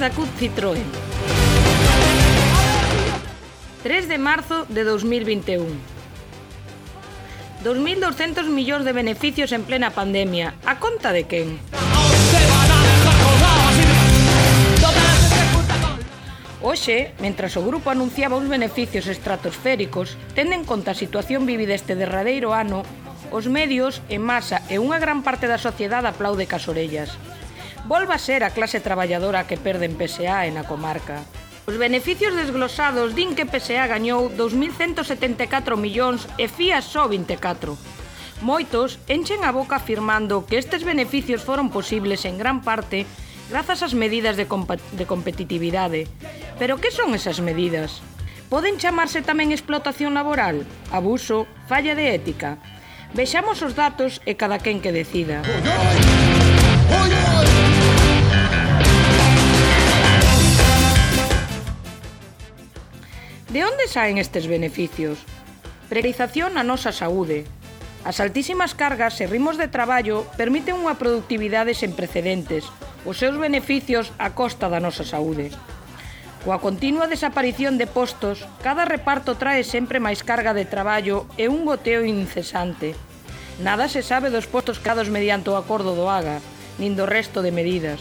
[0.00, 0.80] Dakut Citroën.
[3.82, 5.66] 3 de marzo de 2021.
[7.62, 10.56] 2.200 millóns de beneficios en plena pandemia.
[10.64, 11.60] A conta de quen?
[16.64, 21.92] Oxe, mentras o grupo anunciaba uns beneficios estratosféricos, tendo en conta a situación vivida este
[21.92, 22.88] derradeiro ano,
[23.28, 27.20] os medios, en masa e unha gran parte da sociedade aplaude cas orellas
[27.90, 31.26] volva ser a clase traballadora que perde en PSA e na comarca.
[31.66, 37.74] Os beneficios desglosados din que PSA gañou 2.174 millóns e FIA só 24.
[38.46, 43.10] Moitos enchen a boca afirmando que estes beneficios foron posibles en gran parte
[43.50, 46.06] grazas ás medidas de, comp de competitividade.
[46.62, 48.06] Pero que son esas medidas?
[48.46, 50.62] Poden chamarse tamén explotación laboral,
[50.94, 52.62] abuso, falla de ética.
[53.18, 55.42] Vexamos os datos e cada quen que decida.
[55.42, 56.09] ¡Oye!
[63.50, 65.26] De onde saen estes beneficios?
[65.90, 67.50] Precarización na nosa saúde.
[68.06, 72.70] As altísimas cargas e ritmos de traballo permiten unha productividade sen precedentes,
[73.02, 75.50] os seus beneficios a costa da nosa saúde.
[76.46, 81.66] Coa continua desaparición de postos, cada reparto trae sempre máis carga de traballo e un
[81.66, 82.94] goteo incesante.
[83.58, 86.38] Nada se sabe dos postos creados mediante o acordo do AGA,
[86.78, 87.98] nin do resto de medidas.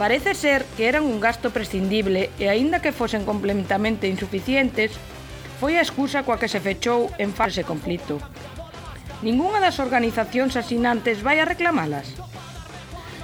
[0.00, 4.96] Parece ser que eran un gasto prescindible e aínda que fosen complementamente insuficientes,
[5.60, 8.16] foi a excusa coa que se fechou en fase conflito.
[9.20, 12.16] Ningunha das organizacións asinantes vai a reclamalas.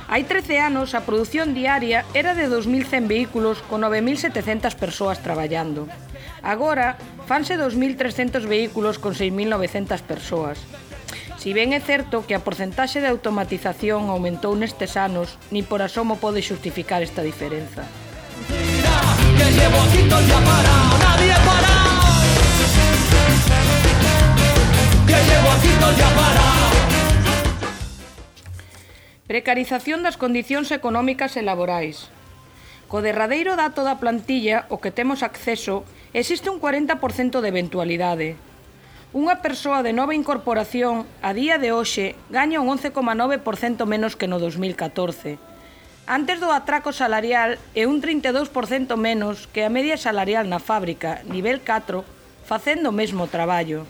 [0.04, 5.88] Hai 13 anos a produción diaria era de 2.100 vehículos con 9.700 persoas traballando.
[6.44, 10.60] Agora fanse 2.300 vehículos con 6.900 persoas
[11.46, 16.18] Si ben é certo que a porcentaxe de automatización aumentou nestes anos, ni por asomo
[16.18, 17.86] pode xustificar esta diferenza.
[18.50, 19.78] Que llevo
[20.26, 21.74] ya para, nadie para.
[25.06, 26.46] Que llevo ya para.
[29.30, 32.10] Precarización das condicións económicas e laborais.
[32.90, 38.34] Co derradeiro dato da plantilla, o que temos acceso, existe un 40% de eventualidade,
[39.14, 44.42] Unha persoa de nova incorporación a día de hoxe gaña un 11,9% menos que no
[44.42, 45.38] 2014.
[46.10, 48.50] Antes do atraco salarial é un 32%
[48.98, 52.02] menos que a media salarial na fábrica, nivel 4,
[52.42, 53.86] facendo o mesmo traballo.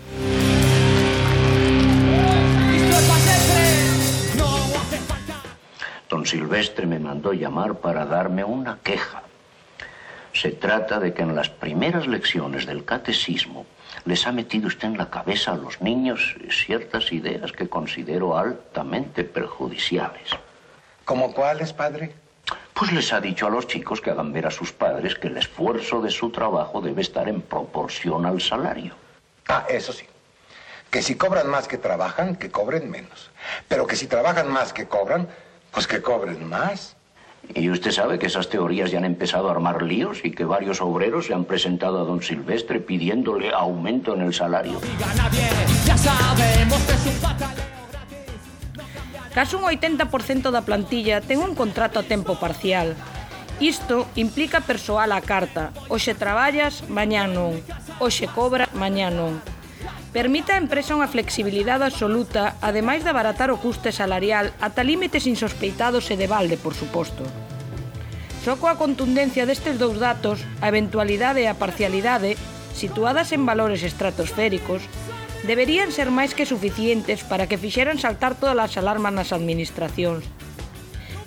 [6.13, 9.25] Don Silvestre me mandó llamar para darme una queja.
[10.41, 13.65] Se trata de que en las primeras lecciones del catecismo
[14.05, 19.25] les ha metido usted en la cabeza a los niños ciertas ideas que considero altamente
[19.25, 20.29] perjudiciales.
[21.07, 22.13] ¿Como cuáles, padre?
[22.75, 25.39] Pues les ha dicho a los chicos que hagan ver a sus padres que el
[25.39, 28.95] esfuerzo de su trabajo debe estar en proporción al salario.
[29.49, 30.05] Ah, eso sí.
[30.91, 33.31] Que si cobran más que trabajan, que cobren menos.
[33.69, 35.29] Pero que si trabajan más que cobran,
[35.71, 36.96] pues que cobren más.
[37.55, 40.81] Y usted sabe que esas teorías ya han empezado a armar líos y que varios
[40.81, 44.81] obreros se han presentado a don Silvestre pidiéndole aumento en el salario.
[49.35, 52.97] Caso un 80% da plantilla ten un contrato a tempo parcial.
[53.61, 55.73] Isto implica persoal a carta.
[55.89, 57.61] Hoxe traballas, mañá non.
[58.01, 59.41] Hoxe cobra, mañá non
[60.17, 66.09] permite a empresa unha flexibilidade absoluta, ademais de abaratar o custe salarial ata límites insospeitados
[66.09, 67.21] e de balde, por suposto.
[68.41, 72.41] Só coa contundencia destes dous datos, a eventualidade e a parcialidade,
[72.73, 74.89] situadas en valores estratosféricos,
[75.45, 80.25] deberían ser máis que suficientes para que fixeran saltar todas as alarmas nas administracións.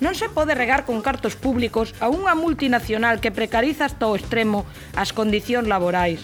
[0.02, 4.66] Non se pode regar con cartos públicos a unha multinacional que precariza hasta o extremo
[4.98, 6.18] as condicións laborais,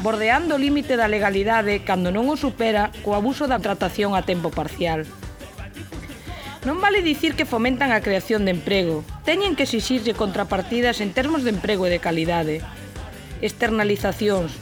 [0.00, 4.54] bordeando o límite da legalidade cando non o supera co abuso da tratación a tempo
[4.54, 5.02] parcial.
[6.66, 11.42] Non vale dicir que fomentan a creación de emprego, teñen que exixirlle contrapartidas en termos
[11.46, 12.62] de emprego e de calidade.
[13.42, 14.54] Externalizacións,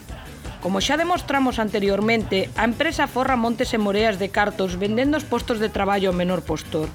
[0.66, 5.62] Como xa demostramos anteriormente, a empresa forra montes e moreas de cartos vendendo os postos
[5.62, 6.90] de traballo ao menor postor.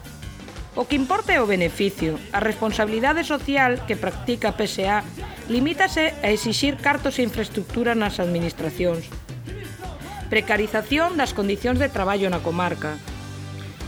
[0.74, 2.16] O que importa é o beneficio.
[2.32, 5.04] A responsabilidade social que practica a PSA
[5.52, 9.04] limítase a exixir cartos e infraestructura nas administracións.
[10.32, 12.96] Precarización das condicións de traballo na comarca.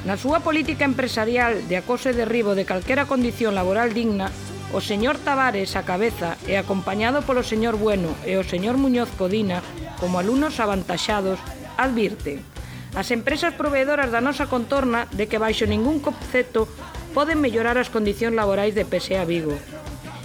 [0.03, 4.27] Na súa política empresarial de acose e derribo de calquera condición laboral digna,
[4.75, 9.63] o señor Tavares a cabeza e acompañado polo señor Bueno e o señor Muñoz Codina
[10.03, 11.39] como alumnos avantaxados,
[11.79, 12.43] advirte
[12.93, 16.69] as empresas proveedoras da nosa contorna de que baixo ningún concepto
[17.13, 19.57] poden mellorar as condicións laborais de PSE a Vigo.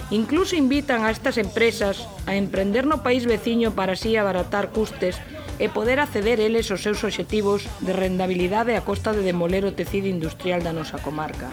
[0.09, 5.21] Incluso invitan a estas empresas a emprender no país veciño para así abaratar custes
[5.61, 10.09] e poder acceder eles aos seus obxectivos de rendabilidade a costa de demoler o tecido
[10.09, 11.51] industrial da nosa comarca.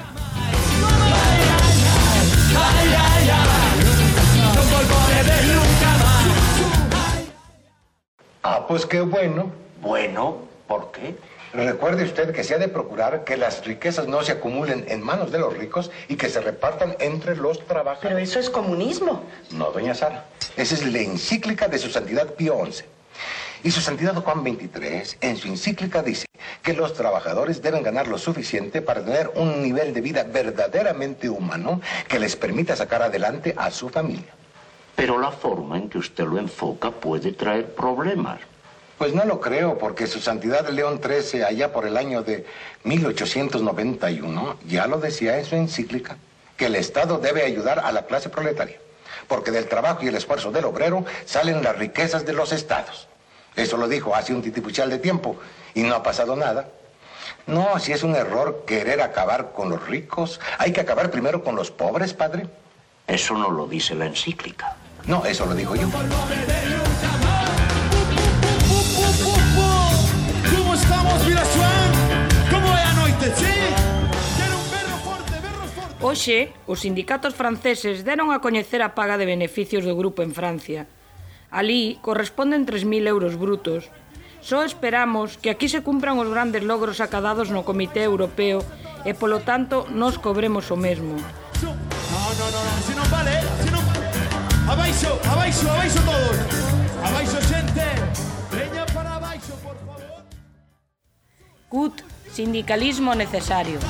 [2.57, 3.17] Ay, ay.
[8.47, 9.51] Ah, pois pues qué bueno.
[9.83, 11.17] Bueno, ¿por qué?
[11.53, 15.33] Recuerde usted que se ha de procurar que las riquezas no se acumulen en manos
[15.33, 18.29] de los ricos y que se repartan entre los Pero trabajadores.
[18.29, 19.23] eso es comunismo.
[19.53, 20.27] No, doña Sara.
[20.57, 22.85] Esa es la encíclica de su santidad Pío XI.
[23.63, 26.27] Y su santidad Juan XXIII, en su encíclica, dice
[26.63, 31.81] que los trabajadores deben ganar lo suficiente para tener un nivel de vida verdaderamente humano
[32.07, 34.35] que les permita sacar adelante a su familia.
[34.95, 38.41] Pero la forma en que usted lo enfoca puede traer problemas.
[38.99, 42.47] Pues no lo creo, porque su santidad León XIII, allá por el año de
[42.85, 46.17] 1891, ya lo decía en su encíclica,
[46.57, 48.79] que el Estado debe ayudar a la clase proletaria,
[49.29, 53.09] porque del trabajo y el esfuerzo del obrero salen las riquezas de los estados.
[53.55, 55.37] Eso lo dijo hace un titipuchal de tiempo
[55.75, 56.69] y no ha pasado nada.
[57.47, 61.55] No, si es un error querer acabar con los ricos, hay que acabar primero con
[61.55, 62.47] los pobres, padre.
[63.07, 64.77] Eso no lo dice la encíclica.
[65.07, 65.87] No, eso lo digo yo.
[76.07, 80.87] Hoxe, os sindicatos franceses deron a coñecer a paga de beneficios do grupo en Francia.
[81.51, 83.91] Alí corresponden 3.000 euros brutos.
[84.39, 88.63] Só esperamos que aquí se cumpran os grandes logros acadados no Comité Europeo
[89.03, 91.19] e, polo tanto, nos cobremos o mesmo.
[91.67, 93.35] No, no, no, no, si non vale,
[93.67, 93.83] si non...
[94.71, 96.39] Abaixo, abaixo, abaixo todos.
[97.03, 97.87] Abaixo, xente.
[98.55, 100.23] Leña para abaixo, por favor.
[101.67, 101.99] CUT,
[102.31, 103.83] sindicalismo necesario.